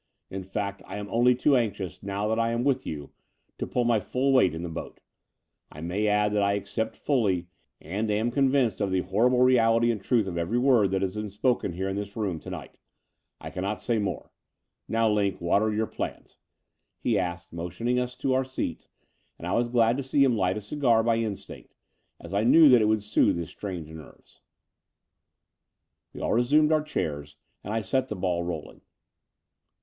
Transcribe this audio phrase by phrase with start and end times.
[0.31, 3.11] In fact, I am only too anxious, now that I am in with you,
[3.59, 4.99] to pull my full weight in the boat.
[5.71, 10.01] I may add that I accept fully, and am convinced of the horrible reality and
[10.01, 12.79] truth of every word that has been spoken here in this room to night.
[13.39, 14.31] I cannot say more.
[14.87, 16.35] Now, Line, what are your plans?"
[16.97, 18.87] he asked, motioning us to our seats:
[19.37, 21.75] and I was glad to see him light a cigar by instinct,
[22.19, 24.41] as I knew that it would soothe his strained nerves.
[26.11, 28.81] We all resumed our chairs: and I set the ball rolling.